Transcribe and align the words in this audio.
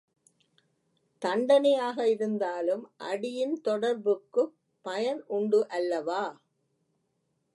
தண்டனையாக 1.21 2.09
இருந்தாலும் 2.09 2.91
அடியின் 3.03 3.61
தொடர்புக்குப் 3.61 4.55
பயன் 4.85 5.21
உண்டு 5.27 5.67
அல்லவா? 5.69 6.23